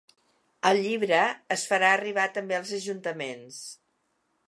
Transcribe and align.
El 0.69 0.81
llibre 0.85 1.19
es 1.57 1.67
farà 1.73 1.93
arribar 1.99 2.27
també 2.39 2.61
als 2.61 2.75
ajuntaments. 2.81 3.65